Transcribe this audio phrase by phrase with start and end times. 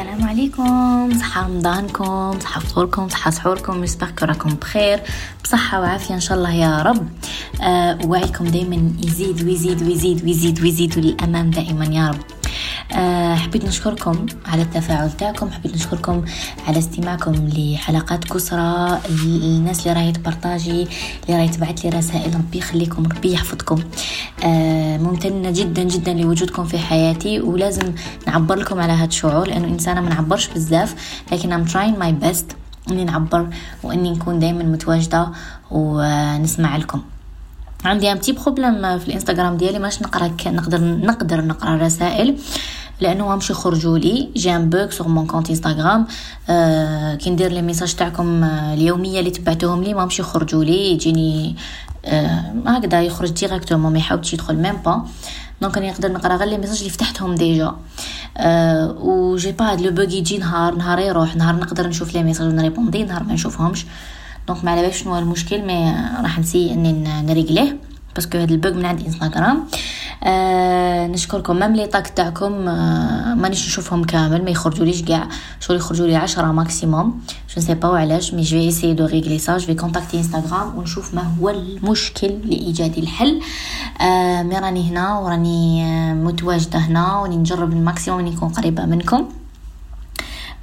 [0.00, 1.18] السلام عليكم.
[1.18, 3.82] صحة رمضانكم صحة فطوركم صحة سحوركم.
[3.84, 5.00] نسبح راكم بخير
[5.44, 7.08] بصحة وعافية إن شاء الله يا رب.
[7.62, 12.39] آه وعيكم دايما يزيد ويزيد ويزيد ويزيد ويزيد للأمام دائما يا رب.
[12.94, 16.24] أه حبيت نشكركم على التفاعل تاعكم حبيت نشكركم
[16.68, 20.82] على استماعكم لحلقات كسرى الناس اللي راهي تبارطاجي
[21.28, 23.82] اللي راهي تبعت لي رسائل ربي يخليكم ربي يحفظكم.
[24.44, 27.92] أه ممتنة جدا جدا لوجودكم في حياتي ولازم
[28.26, 30.94] نعبر لكم على هذا الشعور لأنه إنسانة ما نعبرش بزاف
[31.32, 32.44] لكن I'm trying my best
[32.90, 33.48] إني نعبر
[33.82, 35.28] وإني نكون دائما متواجدة
[35.70, 37.02] ونسمع لكم.
[37.84, 42.36] عندي un petit problème في الإنستغرام ديالي ماش نقرأ نقدر نقدر نقرأ رسائل
[43.00, 46.06] لأنه مامش يخرجوا لي j'ai un bug sur mon compte Instagram
[47.16, 51.56] كي ندير les messages تاعكم آه، اليومية اللي تبعتوهم لي مامش يخرجوا لي يجيني
[52.04, 55.06] آه هكذا يخرج directement ما يحاولش يدخل même pas
[55.62, 57.74] donc راني نقدر نقرأ غير les messages اللي فتحتهم déjà
[58.36, 62.14] أه و je sais pas هاد le bug يجي نهار نهار يروح نهار نقدر نشوف
[62.14, 63.86] les messages ونريبوندي نهار ما نشوفهمش.
[64.50, 65.90] donc ما على شنو المشكل mais
[66.22, 67.76] راح نسي إني نريغليه
[68.14, 69.64] parce que هاد ال bug من عند انستغرام
[70.24, 75.28] آه نشكركم même les tags تاعكم آه مانيش نشوفهم كامل ما يخرجوليش كاع
[75.60, 77.20] شغل يخرجوا لي 10 maximum
[77.56, 81.22] je sais pas علاش mais j'essaie de régler ça je vais contacter Instagram ونشوف ما
[81.22, 83.40] هو المشكل لإيجاد الحل.
[84.00, 89.28] آه mais راني هنا وراني آه متواجدة هنا وراني نجرب ال maximum نكون قريبة منكم.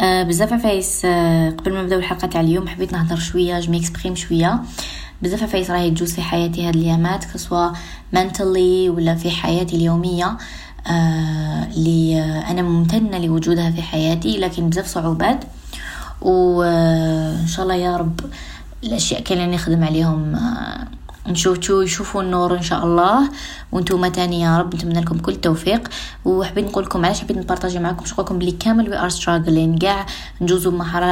[0.02, 4.59] بزاف عفايس آه قبل ما نبداو الحلقة تاع اليوم حبيت نهضر شوية je m'exprime شوية.
[5.22, 7.70] بزاف عفايس راهي تجوز في حياتي هاد الايامات que ce soit
[8.14, 10.38] mentally ولا في حياتي اليومية
[10.88, 15.44] آه اللي آه أنا ممتنة لوجودها في حياتي لكن بزاف صعوبات.
[16.21, 18.20] وان آه شاء الله يا رب
[18.83, 20.88] الأشياء كان اللي نخدم عليهم آه
[21.27, 23.30] نشوفوا يشوفوا النور إن شاء الله.
[23.71, 25.89] وأنتم تاني يا رب نتمنى لكم كل التوفيق
[26.26, 30.05] وحبيت نقول لكم علاش حبيت نبارطاجي معكم شكركم بلي كامل we are struggling كاع
[30.42, 30.71] نجوزوا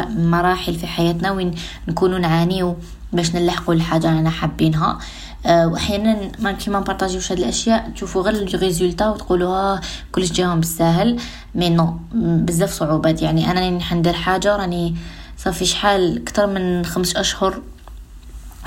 [0.09, 1.55] مراحل في حياتنا وين
[1.87, 2.75] نكونوا نعانيو
[3.13, 4.99] باش نلحقوا الحاجة اللي حابينها.
[5.45, 10.59] أه وأحيانا ما كيما نبارطاجيوش هاد الأشياء تشوفوا غير ال résultat وتقولوا ها كلش جاهم
[10.59, 11.19] بالساهل.
[11.55, 13.21] mais non بزاف صعوبات.
[13.21, 14.95] يعني أنا راني ندير حاجة راني
[15.37, 17.61] صافي شحال أكثر من خمس أشهر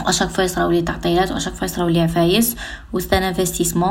[0.07, 2.57] à chaque fois يصراو لي تعطيلات و à chaque fois يصراو لي عفايس
[2.93, 3.91] و c'est un investissement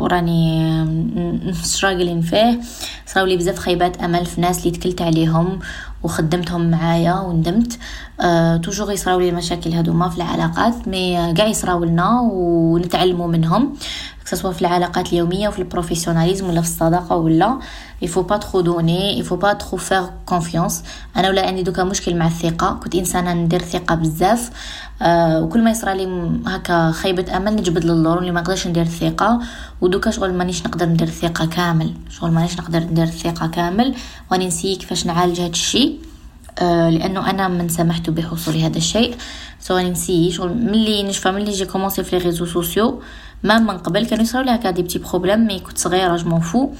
[0.00, 2.60] وراني struggling فيه.
[3.06, 5.58] صراو لي بزاف خيبات أمل في ناس اللي تكلت عليهم
[6.02, 7.78] وخدمتهم معايا وندمت.
[8.20, 13.74] أه toujours يصراو لي المشاكل هذوما في العلاقات mais كاع يصراو لنا ونتعلموا منهم.
[14.34, 17.58] سواء في العلاقات اليومية وفي ال professionnalisme ولا في الصداقة ولا
[18.02, 20.82] il faut pas trop donner il faut pas trop faire confiance
[21.16, 24.50] أنا ولا عندي دوكا مشكل مع الثقة كنت إنسانة ندير ثقة بزاف.
[25.02, 29.40] آه وكل ما يصرى لي هكا خيبة أمل نجبد للور اللي ما نقدرش ندير الثقه
[29.80, 31.94] ودوكا شغل مانيش نقدر ندير الثقه كامل.
[32.10, 33.94] شغل مانيش نقدر ندير الثقه كامل.
[34.30, 35.98] واني نسي كيفاش نعالج هذا الشيء.
[36.58, 39.16] آه لأنه أنا من سمحت بحصول هذا الشيء.
[39.60, 43.02] so راني نسي شغل ملي نشفى ملي j'ai commencé في les réseaux sociaux
[43.42, 46.70] mais من قبل كانوا يصراو لي هكا des petits problèmes mais كنت صغيرة j'avoue.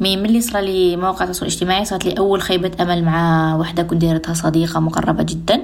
[0.00, 4.00] mais ملي صرا لي مواقع التواصل الاجتماعي صارت لي أول خيبة أمل مع وحدة كنت
[4.00, 5.62] دايرتها صديقة مقربة جدا.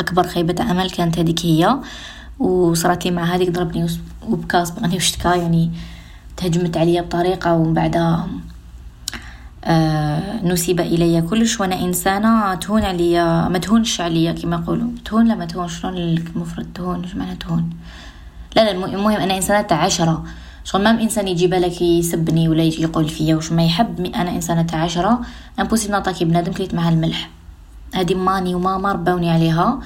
[0.00, 1.76] أكبر خيبة أمل كانت هذيك هي.
[2.38, 3.86] وصارت لي مع هذيك ضربني
[4.28, 5.70] وبكى سبقني واشتكى يعني
[6.36, 8.28] تهجمت عليا بطريقة ومن بعدها
[9.64, 11.60] آه نسب الي كلش.
[11.60, 14.90] وأنا إنسانة تهون عليا ما تهونش عليا كما يقولوا.
[15.04, 17.70] تهون لا ما تهون شلون المفرد تهون؟ معنى تهون؟
[18.56, 20.24] لا لا المهم أنا إنسانة تاع عشرة.
[20.64, 24.62] شغل même إنسان يجي بالك يسبني ولا يجي يقول فيا وش ما يحب أنا إنسانة
[24.62, 25.20] تاع عشرة.
[25.60, 27.30] impossible نعطاكي بنادم كليت معها الملح.
[27.94, 29.80] هذه ماني وماما رباوني عليها.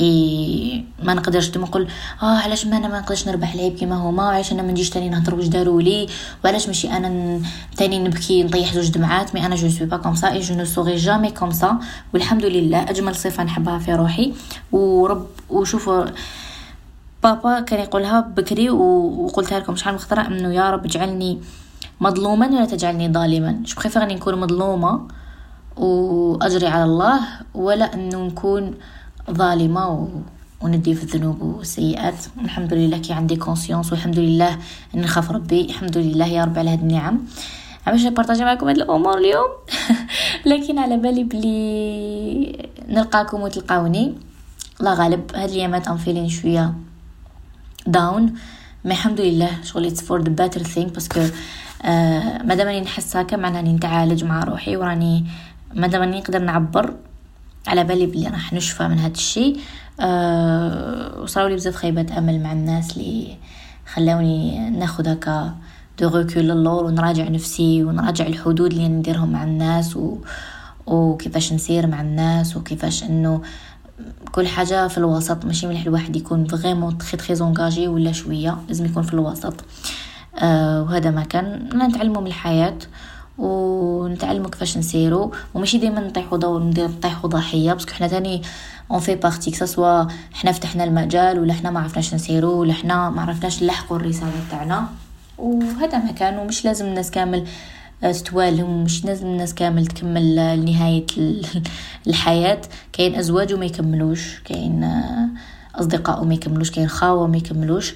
[0.00, 1.88] إيه ما نقدرش ديما نقول
[2.22, 5.08] آه علاش ما أنا ما نقدرش نربح العيب كيما هما علاش أنا ما نجيش تاني
[5.08, 6.06] نهضر واش داروا لي؟
[6.44, 7.40] وعلاش ماشي أنا
[7.76, 10.64] تاني نبكي نطيح زوج دمعات؟ mais أنا je suis pas comme ça et je ne
[10.64, 11.78] serai jamais comme ça
[12.14, 14.32] والحمد لله أجمل صفة نحبها في روحي.
[14.72, 16.04] ورب وشوفوا
[17.24, 21.40] بابا كان يقولها بكري وقلتها لكم شحال مخترة إنه يا رب اجعلني
[22.00, 25.08] مظلوما ولا تجعلني ظالما؟ je préfère اني نكون مظلومة
[25.76, 27.20] واجري على الله
[27.54, 28.74] ولا إنه نكون
[29.30, 30.08] ظالمة و...
[30.60, 32.14] وندي في الذنوب والسيئات.
[32.44, 34.58] الحمد لله كي عندي conscience والحمد لله
[34.94, 35.60] إني نخاف ربي.
[35.64, 37.18] الحمد لله يا رب على هاد النعم.
[37.86, 39.48] علاش نبارطاجي معكم هاد الأمور اليوم؟
[40.50, 44.14] لكن على بالي بلي نلقاكم وتلقاوني.
[44.80, 46.74] لا غالب هاد الايامات I'm feeling شوية.
[47.86, 48.34] down
[48.84, 51.20] mais الحمد لله شغل it's for the better thing parce que
[52.44, 55.24] مادام راني نحس هكا معناها راني نتعالج مع روحي وراني
[55.74, 56.94] مادام راني نقدر نعبر
[57.66, 59.60] على بالي بلي راح نشفى من هذا الشيء
[60.00, 63.36] أه وصاروا لي بزاف خيبات أمل مع الناس اللي
[63.94, 65.54] خلاوني ناخذ هكا
[65.98, 70.18] du recul للور ونراجع نفسي ونراجع الحدود اللي نديرهم مع الناس و...
[70.86, 73.42] وكيفاش نسير مع الناس وكيفاش إنه
[74.32, 78.86] كل حاجة في الوسط ماشي مليح الواحد يكون vraiment très très engagé ولا شوية لازم
[78.86, 79.54] يكون في الوسط.
[80.38, 81.68] آه وهذا ما كان.
[81.74, 82.78] نتعلمو من الحياة
[83.38, 88.42] ونتعلمو كيفاش نسيرو وماشي ديما نطيحو دور ندير نطيحو ضحيه parce que حنا تاني
[88.90, 93.22] on fait partie soit حنا فتحنا المجال ولا حنا ما عرفناش نسيرو ولا حنا ما
[93.22, 94.88] عرفناش نلحقو الرسالة تاعنا.
[95.38, 97.46] وهذا ما كان ومش لازم الناس كامل
[98.12, 101.06] تتوالهم مش لازم الناس كامل تكمل لنهاية
[102.06, 102.60] الحياة.
[102.92, 105.28] كاين أزواج وما يكملوش كاين آه،
[105.74, 107.94] أصدقاء وما يكملوش كاين خاوة وما يكملوش.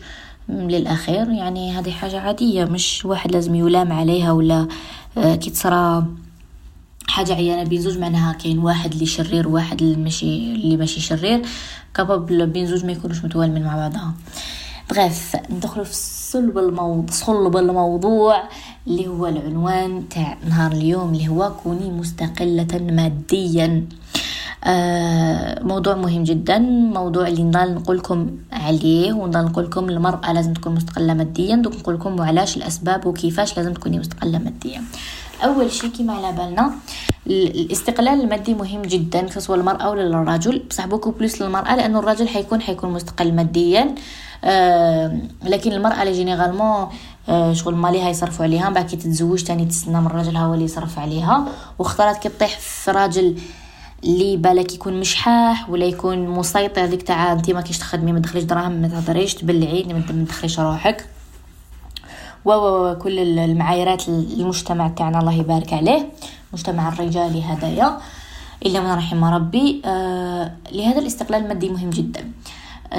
[0.49, 4.69] للأخير يعني هذه حاجة عادية مش واحد لازم يلام عليها ولا
[5.19, 6.05] آه، كي تصرى
[7.09, 11.43] حاجة عيانة بين زوج معناها كاين واحد اللي شرير وواحد اللي ماشي اللي ماشي شرير.
[11.95, 14.15] كابابل بين زوج ما يكونوش متوالمين مع بعضها
[14.91, 18.43] بغيف ندخلوا في صلب الموضوع صلب الموضوع
[18.87, 23.85] اللي هو العنوان تاع نهار اليوم اللي هو كوني مستقلة ماديا.
[24.65, 26.59] آه موضوع مهم جدا
[26.99, 32.57] موضوع اللي نضل نقولكم عليه ونضل نقولكم المرأة لازم تكون مستقلة ماديا دوك نقولكم وعلاش
[32.57, 34.83] الأسباب وكيفاش لازم تكوني مستقلة ماديا.
[35.45, 36.73] أول شيء كيما على بالنا
[37.27, 42.61] الاستقلال المادي مهم جدا سواء المرأة ولا الرجل بصح بوكو بلوس للمرأة لأنه الرجل حيكون
[42.61, 43.95] حيكون مستقل ماديا.
[44.45, 46.89] آه لكن المرأة généralement
[47.29, 50.99] آه شغل ماليها يصرفوا عليها بعد كي تتزوج تاني تستنى من الراجل هو اللي يصرف
[50.99, 51.45] عليها.
[51.79, 53.39] واختارت كي تطيح في راجل
[54.05, 58.45] اللي بالك يكون مشحاح ولا يكون مسيطر ديك تاع انت ما كيش تخدمي ما تدخليش
[58.45, 61.07] دراهم ما تهضريش تبلعي ما تدخليش روحك.
[62.45, 66.09] وكل المعاييرات المجتمع تاعنا الله يبارك عليه
[66.49, 67.99] المجتمع الرجالي هدايا
[68.67, 72.31] إلا من رحم ربي آه لهذا الاستقلال المادي مهم جدا.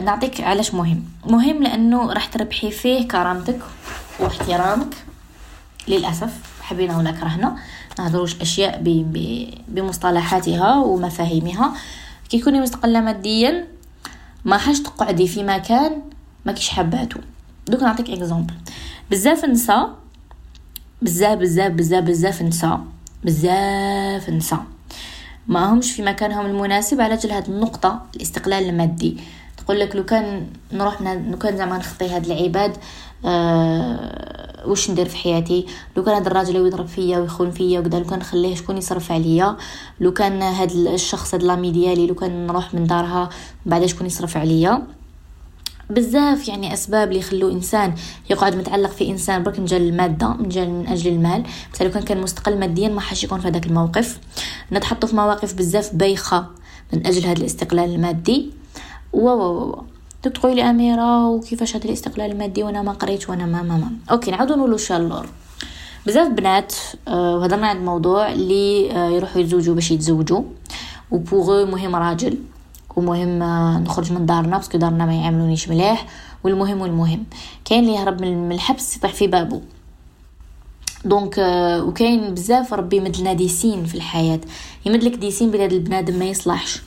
[0.03, 3.59] نعطيك علاش مهم؟ مهم لأنه راح تربحي فيه كرامتك
[4.19, 4.95] واحترامك.
[5.88, 7.56] للأسف حبينا ولا كرهنا.
[8.00, 8.81] نهضروش أشياء
[9.68, 11.74] بمصطلحاتها ومفاهيمها.
[12.30, 13.68] كي تكوني مستقلة ماديا
[14.45, 16.01] ما حاش تقعدي في مكان
[16.45, 17.19] ما كيش حباتو
[17.69, 18.54] دوك نعطيك اكزومبل.
[19.12, 19.95] بزاف نساء
[21.01, 22.81] بزاف بزاف بزاف بزاف نساء
[23.24, 24.63] بزاف نساء
[25.48, 29.18] ما همش في مكانهم المناسب على جل هاد النقطة الاستقلال المادي.
[29.57, 32.77] تقول لك لو كان نروح لو كان زعما نخطي هاد العباد
[33.25, 35.66] أه وش ندير في حياتي؟
[35.98, 39.57] لو كان هاد الراجل يضرب فيا ويخون فيا وكذا لو كان نخليه شكون يصرف عليا؟
[40.00, 43.30] لو كان هاد الشخص هاد لامي ديالي لو كان نروح من دارها
[43.66, 44.88] بعد شكون يصرف عليا؟
[45.89, 47.94] بزاف يعني أسباب اللي يخلو إنسان
[48.30, 51.44] يقعد متعلق في إنسان برك من جال المادة من جال من أجل المال.
[51.74, 54.19] مثلا لو كان كان مستقل ماديا ما حاش يكون في هذاك الموقف.
[54.71, 56.45] نتحطوا في مواقف بزاف بايخة
[56.94, 58.51] من أجل هذا الاستقلال المادي.
[59.13, 59.83] و و و
[60.24, 63.92] تقولي لي أميرة وكيفاش هذا الاستقلال المادي؟ وأنا ما قريت وأنا ما ما, ما.
[64.11, 65.25] OK نعاودو نقولوا شالور
[66.06, 66.74] بزاف بنات
[67.07, 70.42] آه، وهضرنا عن الموضوع اللي آه، يروحوا يتزوجوا باش يتزوجوا
[71.11, 72.38] و pour مهم راجل.
[72.99, 73.43] ومهم
[73.83, 76.05] نخرج من دارنا parce que دارنا ما يعاملونيش مليح
[76.43, 77.25] والمهم والمهم.
[77.65, 79.61] كاين اللي يهرب من الحبس يطيح في بابه.
[81.06, 84.39] donc آه، وكاين بزاف ربي يمدلنا des signes في الحياة.
[84.85, 86.81] يمدلك des signes بلي هاد البنادم ما يصلحش.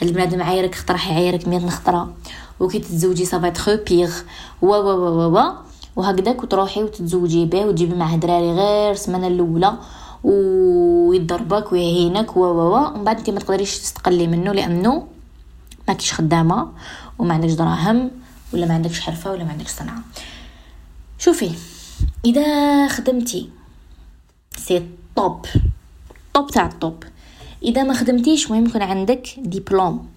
[0.00, 2.12] هاد البنادم عايرك خطرة حيعايرك مية خطره
[2.60, 4.12] وكي تتزوجي ça va être pire
[4.62, 5.52] و و و و
[5.96, 9.74] وهكذاك وتروحي وتتزوجي به وتجيبي معاه دراري غير السمانة الأولى.
[10.24, 12.76] ويضربك ويهينك و و و.
[12.76, 15.13] ومن بعد انت ما تقدريش تستقلي منه لأنه
[15.88, 16.72] ما كيش خدامة
[17.18, 18.10] وما عندكش دراهم
[18.52, 20.02] ولا ما عندكش حرفة ولا ما عندكش صنعة.
[21.18, 21.50] شوفي
[22.24, 23.50] إذا خدمتي
[24.56, 25.46] c'est top
[26.34, 27.04] top تاع ال top
[27.62, 30.08] إذا ما خدمتيش مهم يكون عندك ديبلوم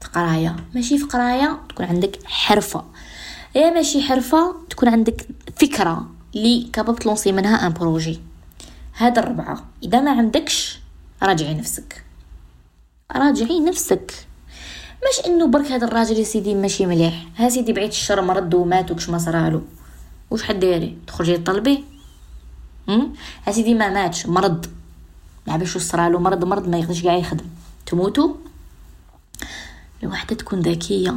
[0.00, 0.56] في قراية.
[0.74, 2.84] ماشي في قراية تكون عندك حرفة.
[3.54, 8.20] يا ماشي حرفة تكون عندك فكرة اللي capable تلونسي منها un projet
[8.92, 9.64] هذا الربعة.
[9.82, 10.78] إذا ما عندكش
[11.22, 12.04] راجعي نفسك.
[13.12, 14.26] راجعي نفسك.
[15.02, 17.26] مش إنه برك هذا الراجل يا سيدي ماشي مليح.
[17.36, 19.62] ها سيدي بعيد الشر مرض ومات وكش ما صرالو
[20.30, 21.84] وش حد دايري تخرجي تطلبي
[23.46, 24.66] ها سيدي ما ماتش مرض
[25.46, 27.44] ما باش صرالو مرض مرض ما يقدرش كاع يخدم.
[27.86, 28.34] تموتوا؟
[30.02, 31.14] الوحدة تكون ذكية.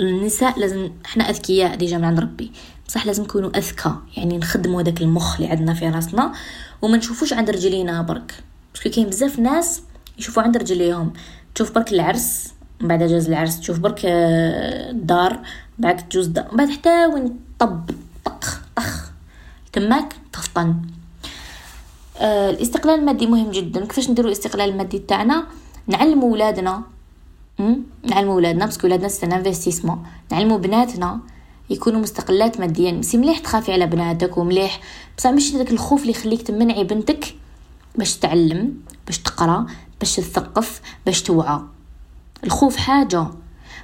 [0.00, 2.52] النساء لازم إحنا أذكياء déjà من عند ربي.
[2.88, 6.32] بصح لازم نكونوا أذكى يعني نخدموا داك المخ اللي عندنا في راسنا
[6.82, 8.34] وما نشوفوش عند رجلينا برك.
[8.74, 9.82] parce que كاين بزاف ناس
[10.18, 11.12] يشوفوا عند رجليهم.
[11.54, 12.52] تشوف برك العرس
[12.82, 13.60] من بعد جاز العرس.
[13.60, 15.38] تشوف برك آه، الدار
[15.78, 17.90] بعد تجوز الدار من بعد حتى وين طب
[18.24, 19.10] طخ طخ.
[19.72, 20.74] تماك تفطن.
[22.18, 23.86] آه الاستقلال المادي مهم جدا.
[23.86, 25.46] كيفاش نديرو الاستقلال المادي تاعنا؟
[25.86, 26.82] نعلموا ولادنا
[28.04, 31.20] نعلموا ولادنا parce que ولادنا c'est investissement نعلموا بناتنا
[31.70, 32.92] يكونوا مستقلات ماديا.
[32.92, 34.80] ماشي مليح تخافي على بناتك ومليح
[35.18, 37.34] بصح ماشي داك الخوف اللي يخليك تمنعي بنتك
[37.96, 38.74] باش تعلم
[39.06, 39.66] باش تقرأ
[40.00, 41.60] باش تثقف باش توعى.
[42.44, 43.26] الخوف حاجة.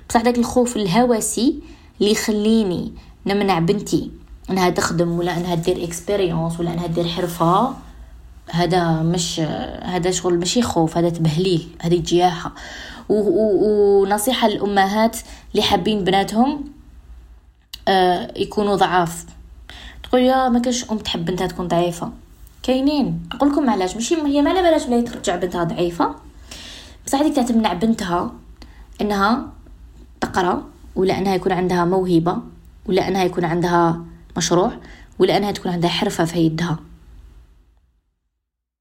[0.09, 1.61] بصح داك الخوف الهوسي
[2.00, 2.93] اللي يخليني
[3.27, 4.11] نمنع بنتي
[4.50, 7.75] إنها تخدم ولا إنها دير expérience ولا إنها دير حرفة
[8.50, 9.41] هذا مش
[9.83, 12.53] هذا شغل ماشي خوف هذا تبهليل هذه جياحة.
[13.09, 15.17] ونصيحه للأمهات
[15.50, 16.65] اللي حابين بناتهم
[17.88, 19.27] آه يكونوا ضعاف.
[20.03, 22.12] تقول يا ما كاش أم تحب بنتها تكون ضعيفة.
[22.62, 23.29] كاينين.
[23.35, 23.95] نقول لكم علاش.
[23.95, 26.15] ماشي هي ما على بلاش ولا ترجع بنتها ضعيفة.
[27.07, 28.33] بس هذيك تمنع بنتها.
[29.00, 29.52] إنها
[30.21, 32.37] تقرأ ولا أنها يكون عندها موهبة
[32.87, 34.05] ولا أنها يكون عندها
[34.37, 34.73] مشروع
[35.19, 36.78] ولا أنها تكون عندها حرفة في يدها.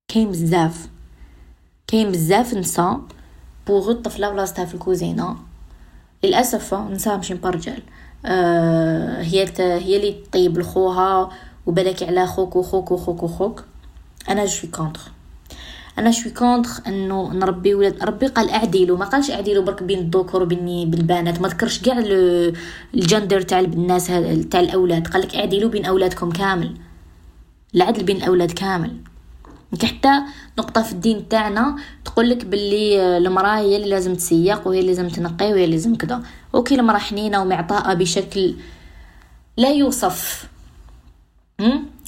[0.08, 0.90] كاين بزاف.
[1.88, 3.02] كاين بزاف نساء
[3.68, 5.38] بوغ الطفلة بلاصتها في الكوزينة.
[6.24, 7.84] للأسف نساء ماشي برجال
[8.26, 11.30] آه هي هي اللي تطيب لخوها
[11.66, 13.64] وبالك على خوك وخوك وخوك وخوك.
[14.30, 15.12] أنا شوي contre
[15.98, 20.44] أنا شوي contre إنه نربي ولاد ربي قال اعدلوا ما قالش اعدلوا برك بين الذكور
[20.44, 22.04] وبين بالبنات ما ذكرش كاع
[22.94, 24.08] الجندر تاع الناس
[24.52, 26.78] تاع الأولاد قال لك اعدلوا بين أولادكم كامل
[27.76, 28.98] العدل بين الأولاد كامل.
[29.84, 30.22] حتى
[30.60, 31.76] نقطة في الدين تاعنا
[32.06, 35.96] تقول لك باللي المرأة هي اللي لازم تسيق وهي اللي لازم تنقي وهي اللي لازم
[35.96, 36.24] كذا.
[36.56, 38.56] أوكي المرأة حنينة ومعطاءة بشكل
[39.58, 40.48] لا يوصف.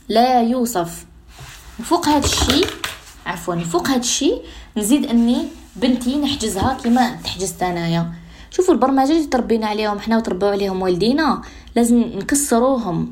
[0.09, 1.05] لا يوصف.
[1.83, 2.67] فوق هذا الشيء
[3.29, 3.55] عفوا.
[3.55, 4.41] فوق هذا الشيء
[4.77, 8.11] نزيد أني بنتي نحجزها كما تحجزت انايا
[8.51, 11.41] شوفوا البرمجة اللي تربينا عليهم حنا وتربوا عليهم والدينا
[11.75, 13.11] لازم نكسروهم.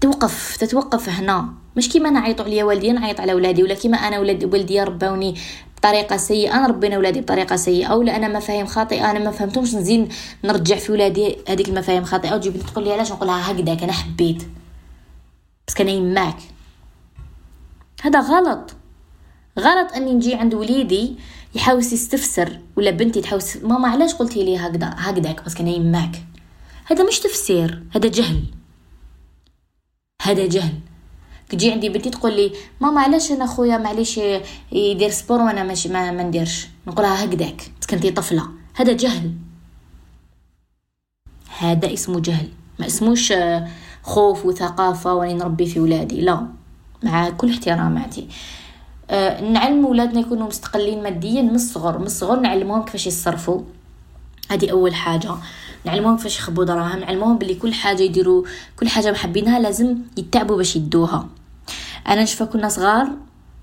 [0.00, 1.48] توقف تتوقف هنا.
[1.76, 5.34] مش كيما نعيطوا عليا والدي نعيط على ولادي ولا كيما أنا ولادي والدي ربوني
[5.76, 6.54] بطريقة سيئة.
[6.54, 10.12] أنا ربينا ولادي بطريقة سيئة ولا أنا مفاهيم خاطئة أنا ما فهمتهمش نزيد
[10.44, 12.34] نرجع في ولادي هذيك المفاهيم خاطئة.
[12.34, 14.42] وتجي تقول لي علاش؟ نقولها هكذاك أنا حبيت.
[15.68, 16.36] بس كان يماك
[18.02, 18.76] هذا غلط.
[19.58, 21.16] غلط أني نجي عند وليدي
[21.54, 26.24] يحاول يستفسر ولا بنتي تحاول ماما علاش قلتي لي هكذا هكذاك؟ بس كان يماك
[26.84, 28.44] هذا مش تفسير هذا جهل.
[30.22, 30.74] هذا جهل.
[31.48, 34.20] تجي عندي بنتي تقول لي ماما علاش أنا خويا معليش
[34.72, 36.68] يدير سبور وأنا ماشي ما, ما نديرش.
[36.86, 38.48] نقولها هكذاك كنتي طفلة.
[38.74, 39.32] هذا جهل.
[41.58, 42.48] هذا اسمه جهل.
[42.78, 43.32] ما اسموش
[44.02, 46.59] خوف وثقافة وأني نربي في ولادي لا.
[47.02, 48.28] مع كل احتراماتي
[49.10, 51.98] أه نعلم ولادنا يكونوا مستقلين ماديا من الصغر.
[51.98, 53.60] من الصغر نعلموهم كيفاش يصرفوا
[54.50, 55.34] هذه أول حاجة.
[55.84, 56.98] نعلموهم كيفاش يخبوا دراهم.
[56.98, 58.44] نعلموهم باللي كل حاجة يديروا
[58.78, 61.28] كل حاجة محبينها لازم يتعبوا باش يدوها.
[62.08, 63.08] أنا نشوف كنا صغار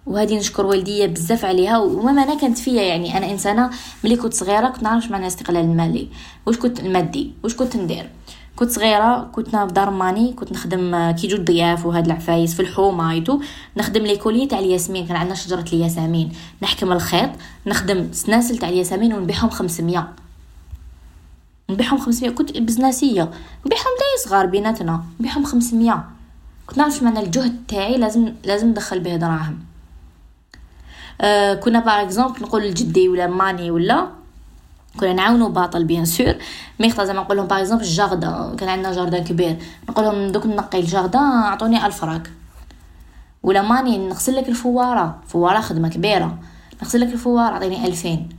[0.05, 1.77] وهذه نشكر والديا بزاف عليها.
[1.77, 3.17] وما أنا كانت فيا يعني.
[3.17, 3.69] أنا إنسانة
[4.03, 6.07] ملي كنت صغيرة كنت نعرف معنى الاستقلال المالي
[6.45, 8.09] واش كنت المادي واش كنت ندير؟
[8.57, 13.11] كنت صغيرة كنت في دار ماني كنت نخدم كي يجوا الضياف وهاد العفايس في الحومة
[13.11, 13.39] et tout
[13.77, 16.31] نخدم les colliers تاع الياسمين كان عندنا شجرة الياسمين.
[16.63, 17.29] نحكم الخيط
[17.67, 20.07] نخدم سناسل تاع الياسمين ونبيعهم 500
[21.69, 23.31] نبيعهم 500 كنت بزناسية.
[23.65, 25.03] نبيعهم دراري صغار بيناتنا.
[25.19, 26.03] نبيعهم 500
[26.67, 29.59] كنت نعرف معنى الجهد تاعي لازم لازم ندخل به دراهم.
[31.21, 34.07] آه كنا par exemple نقول لجدي ولا ماني ولا
[34.97, 36.35] كنا نعاونو باطل bien sûr.
[36.79, 39.57] mais خطرة زعما نقول لهم par exemple ال jardin كان عندنا jardin كبير.
[39.89, 42.31] نقول لهم دوك نقي الجاردان اعطوني ألف فرانك.
[43.43, 45.19] ولا ماني نغسل لك الفوارة.
[45.27, 46.37] فوارة خدمة كبيرة.
[46.83, 48.29] نغسل لك الفوارة اعطيني ألفين.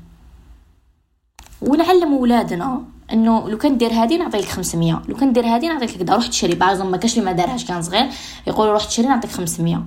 [1.60, 6.14] ونعلم ولادنا إنه لو كان دير هادي نعطيك 500 لو كان دير هادي نعطيك كذا
[6.14, 6.54] روح تشري.
[6.54, 8.08] بعض ما كاش اللي ما دارهاش كان صغير.
[8.46, 9.82] يقولوا روح تشري نعطيك 500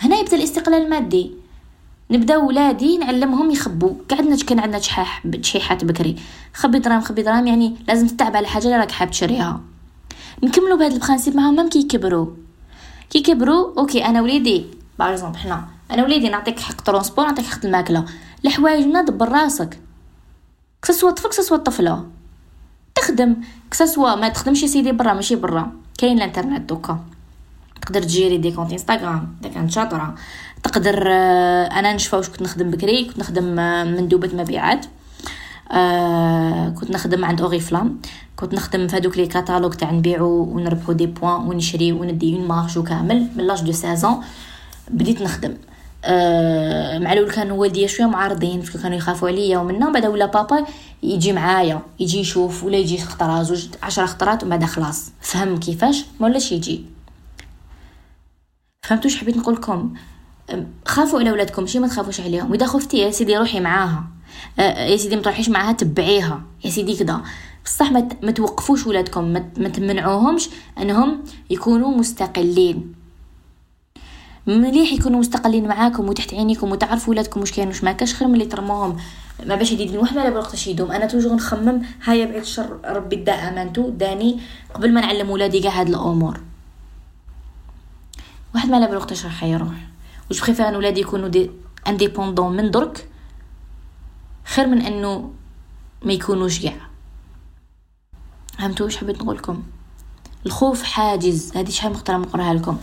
[0.00, 1.43] هنا يبدأ الاستقلال المادي.
[2.10, 6.16] نبدا ولادي نعلمهم يخبوا قعدنا كان عندنا شحاح شحيحات بكري.
[6.54, 9.60] خبي دراهم خبي دراهم يعني لازم تتعب على حاجة اللي راك حاب تشريها.
[10.42, 12.26] نكملوا بهذا ال principe معاهم même كي يكبروا
[13.10, 13.38] كي
[13.78, 14.66] OK أنا وليدي
[14.98, 15.64] par حنا.
[15.90, 18.04] أنا وليدي نعطيك حق transport نعطيك حق الماكلة.
[18.44, 19.80] الحوايج ما دبر راسك.
[20.82, 22.06] كسوا طفل كسوا طفلة.
[22.94, 23.36] تخدم.
[23.70, 25.72] que ce soit ما تخدمش يا سيدي برا ماشي برا.
[25.98, 27.00] كاين الانترنت دوكا.
[27.82, 30.14] تقدر تجيري des comptes إنستغرام كانت شاطرة.
[30.64, 34.86] تقدر آه، أنا نشفى واش كنت نخدم بكري كنت نخدم آه، مندوبة مبيعات.
[35.72, 38.00] آه كنت نخدم عند اوريفلام
[38.36, 42.76] كنت نخدم في هذوك les catalogues تاع نبيعو ونربحو des points ونشري وندي une marge
[42.76, 44.18] وكامل من l'âge de 16
[44.90, 45.54] بديت نخدم.
[46.04, 50.66] آه م الأول كانوا والديا شوية معارضين كانوا يخافوا عليا ومنا بعد ولا بابا
[51.02, 55.10] يجي معايا يجي يشوف ولا يجي خطره زوج عشرة خطرات ومن بعد خلاص.
[55.20, 56.84] فهم كيفاش؟ ما ولاش يجي.
[58.82, 59.94] فهمتوا واش حبيت نقول لكم
[60.86, 62.50] خافوا على ولادكم ماشي ما تخافوش عليهم.
[62.50, 64.04] وإذا خفتي يا سيدي روحي معاها.
[64.58, 66.42] آه، يا سيدي ما تروحيش معاها تبعيها.
[66.64, 67.22] يا سيدي كذا
[67.64, 67.90] بصح
[68.22, 69.24] ما توقفوش ولادكم
[69.56, 70.48] ما تمنعوهمش
[70.78, 72.94] أنهم يكونوا مستقلين.
[74.46, 78.44] مليح يكونوا مستقلين معاكم وتحت عينيكم وتعرفوا ولادكم واش كاين واش ما كاش خير ملي
[78.44, 78.96] ترموهم.
[79.46, 83.90] ما باش يدير ما بالوقت يدوم أنا توجور نخمم هيا بعيد الشر ربي دا أمانتو
[83.90, 84.40] داني
[84.74, 86.40] قبل ما نعلم ولادي كاع هاد الأمور.
[88.54, 89.93] واحد ما بالوقت راح يروح
[90.30, 91.50] واش بخيفان ان ولادي يكونوا des
[91.86, 93.08] indépendants من درك
[94.44, 95.30] خير من انه
[96.02, 96.76] ما يكونوش كاع
[98.58, 99.62] فهمتوا واش حبيت نقول لكم
[100.46, 102.78] الخوف حاجز هذه شحال من خطرة نقراها لكم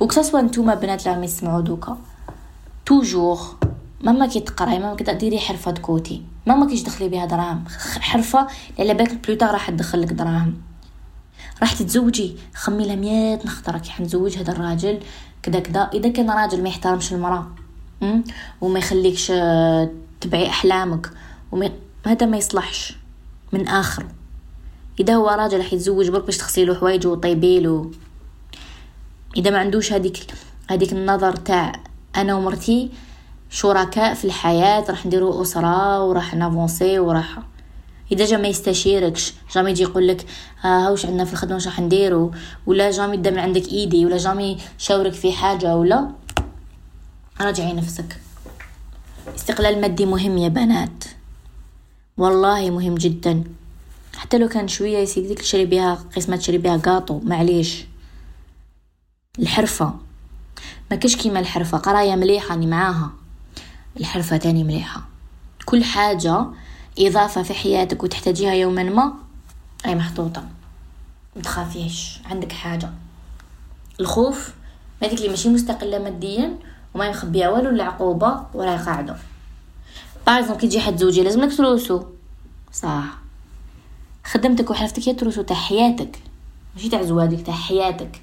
[0.00, 1.98] و que ce soit نتوما بنات اللي يسمعوا دوكا
[2.86, 3.38] toujours
[4.00, 7.64] même كي تقراي même كي ديري حرفه côté même كيش تدخلي بها دراهم
[8.00, 8.46] حرفه
[8.78, 10.54] على بالك plus tard راح تدخل لك دراهم
[11.60, 15.00] راح تتزوجي خمي لها ميات نخطره كي حنزوج هذا الراجل
[15.46, 17.46] كدا كدا إذا كان راجل ما يحترمش المرأة
[18.60, 19.32] وما يخليكش
[20.20, 21.10] تبعي أحلامك
[21.52, 21.70] وما
[22.06, 22.96] هذا ما يصلحش
[23.52, 24.08] من اخره
[25.00, 27.90] إذا هو راجل راح يتزوج برك باش تغسلي له حوايجه وطيبيلو.
[29.36, 30.18] إذا ما عندوش هذيك
[30.70, 31.72] هذيك النظر تاع
[32.16, 32.90] أنا ومرتي
[33.50, 37.38] شركاء في الحياة راح نديرو أسرة وراح نافونسي وراح
[38.12, 40.26] إذا جا ما يستشيركش جامي يجي يقول لك
[40.60, 42.30] ها واش عندنا في الخدمة واش راح نديرو؟
[42.66, 46.10] ولا جامي يدم عندك إيدي؟ ولا جامي يشاورك في حاجة؟ ولا؟
[47.40, 48.20] راجعي نفسك.
[49.36, 51.04] استقلال المادي مهم يا بنات.
[52.16, 53.44] والله مهم جدا.
[54.16, 57.84] حتى لو كان شوية يا سيدي تشري بها قسمة تشري بها قاطو معليش.
[59.38, 59.94] الحرفة.
[60.90, 63.10] ما كاش كيما الحرفة قراية مليحة أني معاها.
[64.00, 65.08] الحرفة تاني مليحة.
[65.64, 66.46] كل حاجة
[66.98, 69.12] إضافة في حياتك وتحتاجيها يوما ما
[69.86, 70.44] أي محطوطة.
[71.36, 72.90] متخافيش عندك حاجة.
[74.00, 74.54] الخوف
[75.02, 76.58] ما اللي ماشي مستقلة ماديا
[76.94, 79.16] وما مخبيه والو العقوبه ولا قاعدة
[80.26, 82.02] باغ كي تجي حد زوجي لازمك تروسو.
[82.72, 83.04] صح.
[84.24, 86.18] خدمتك وحرفتك هي تروسو تاع حياتك
[86.74, 88.22] ماشي تاع زواجك تاع حياتك.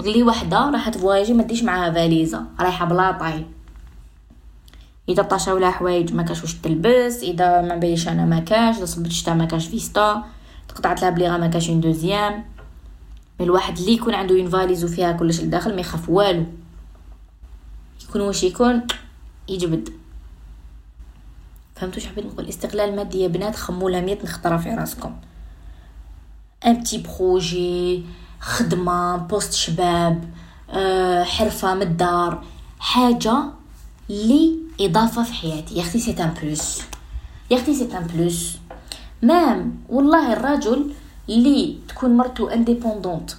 [0.00, 3.46] لي وحدة راحت فواياجي ما ديش معاها فاليزا رايحة بلاطاي.
[5.08, 9.12] اذا طاشاو لها حوايج ما كاش واش تلبس اذا ما بيش أنا ما كاش صبت
[9.12, 10.24] شتا ما كاش فيستا
[10.68, 12.44] تقطعت لها بليغه ما كاش une deuxième.
[13.40, 16.44] الواحد اللي يكون عنده une valise وفيها كلش لداخل ما يخاف والو.
[18.08, 18.86] يكون واش يكون؟
[19.48, 19.88] يجبد.
[21.76, 25.16] فهمتوا حبيت نقول استقلال مادي يا بنات خموا لها مية خطرة في راسكم.
[26.66, 28.04] un petit projet
[28.40, 30.30] خدمة poste شباب
[30.70, 32.44] أه حرفة من الدار.
[32.78, 33.44] حاجة
[34.08, 35.74] لي اضافه في حياتي.
[35.74, 36.80] يا أختي c'est un plus
[37.50, 38.56] يا أختي c'est un plus
[39.22, 40.90] même والله الرجل
[41.28, 43.30] اللي تكون مرتو indépendante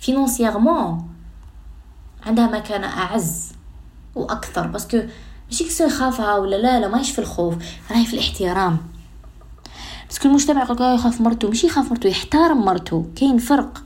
[0.00, 1.08] financièrement
[2.26, 3.52] عندها مكانة أعز
[4.14, 4.66] وأكثر.
[4.66, 5.02] parce que
[5.50, 7.54] ماشي كسو يخافها ولا لا لا ماهيش في الخوف
[7.90, 8.78] راهي في الاحترام.
[10.08, 13.82] parce que المجتمع يقولك يخاف مرتو ماشي يخاف مرتو يحترم مرتو كاين فرق.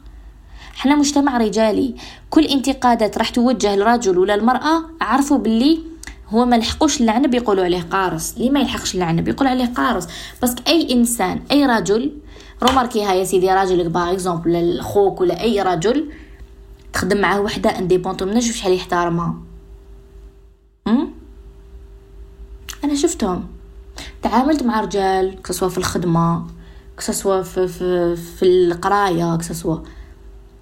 [0.75, 1.95] حنا مجتمع رجالي
[2.31, 5.79] كل انتقادات راح توجه للرجل ولا المرأة عرفوا باللي
[6.31, 8.39] هوما لحقوش للعنب يقولوا عليه قارص.
[8.39, 10.07] ليه ما يلحقش للعنب يقول عليه قارص.
[10.43, 12.13] بس أي إنسان أي رجل
[12.63, 16.13] remarquez هاي يا سيدي راجلك par exemple لا خوك ولا أي رجل
[16.93, 19.35] تخدم معاه وحدة indépendante من نشوف شحال يحترمها.
[22.85, 23.47] أنا شفتهم.
[24.23, 26.47] تعاملت مع رجال كسوا في الخدمة
[26.99, 29.79] كسوا في في, في القراية كسوا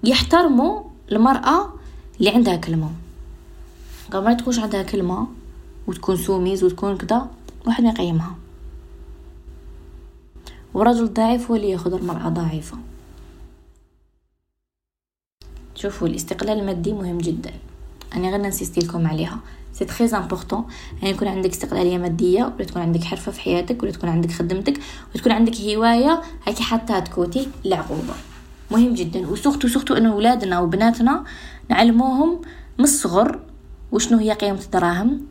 [0.03, 1.73] يحترموا المرأة
[2.19, 2.91] اللي عندها كلمة.
[4.11, 5.27] قبل ما تكونش عندها كلمة.
[5.89, 7.27] وتكون سوميز وتكون كدا
[7.67, 8.35] واحد ما يقيمها.
[10.73, 12.77] ورجل ضعيف هو اللي ياخذ المرأة ضعيفة.
[15.75, 17.53] شوفوا الاستقلال المادي مهم جدا.
[18.15, 19.39] أنا غير ننسيستي لكم عليها.
[19.73, 20.65] c'est très important
[21.01, 24.79] يعني يكون عندك استقلالية مادية ولا تكون عندك حرفة في حياتك ولا تكون عندك خدمتك
[25.15, 28.13] وتكون عندك هواية هيك حتى تكوتي العقوبه
[28.71, 29.27] مهم جدا.
[29.27, 31.23] و surtout surtout أن ولادنا وبناتنا
[31.69, 32.41] نعلموهم
[32.77, 33.39] من الصغر
[33.91, 35.21] وشنو هي قيمة الدراهم.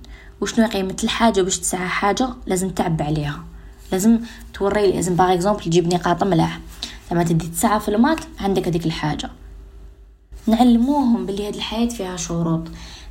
[0.40, 3.44] وشنو قيمة الحاجة باش تسعى حاجة لازم تعب عليها.
[3.92, 4.20] لازم
[4.54, 6.60] توري لازم par exemple تجيب نقاط ملاح.
[7.12, 9.30] لما تدي تسعى في المات عندك هذيك الحاجة.
[10.46, 12.62] نعلموهم باللي هذه الحياة فيها شروط.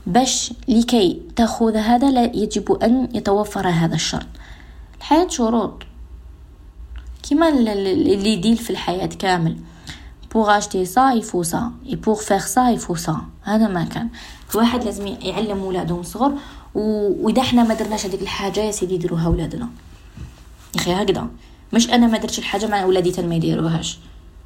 [0.08, 4.28] باش لكي تأخذ هذا لا يجب أن يتوفر هذا الشرط.
[4.98, 5.84] الحياة شروط.
[7.30, 9.58] كما اللي يديل في الحياة كامل.
[10.96, 11.62] Ça il faut ça.
[11.92, 13.16] Et pour faire ça il faut ça.
[13.44, 14.10] هذا ما كان.
[14.52, 16.34] الواحد لازم يعلم ولادهم صغر
[16.78, 19.70] وإذا إحنا ما درناش هذيك الحاجة يا سيدي يديروها ولادنا
[20.76, 21.28] يا أخي هكذا.
[21.74, 24.00] مش أنا ما درتش الحاجة مع ولادي ما يديروهاش.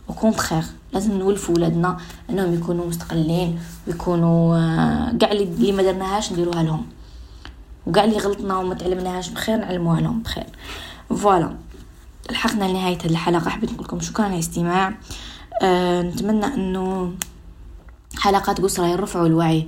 [0.07, 1.97] و au contraire لازم نولفوا ولادنا
[2.29, 6.85] أنهم يكونوا مستقلين ويكونوا آه، كاع اللي ما درناهاش نديروها لهم.
[7.87, 10.47] وكاع اللي غلطنا وما تعلمناهاش بخير نعلموها لهم بخير.
[11.09, 11.55] voilà
[12.31, 13.49] لحقنا لنهاية هذه الحلقة.
[13.49, 14.93] حبيت نقول لكم شكرا على الاستماع.
[15.61, 17.13] أه نتمنى أنه
[18.17, 19.67] حلقات قصرى يرفعوا الوعي.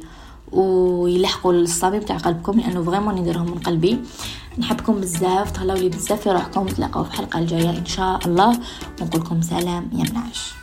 [0.54, 4.00] ويلحقوا الصميم تاع قلبكم لأنه vraiment نديرهم من قلبي.
[4.58, 8.60] نحبكم بزاف تهلاو لي بزاف في روحكم نتلاقاو في الحلقة الجاية إن شاء الله.
[9.02, 10.63] ونقول لكم سلام يا منعش.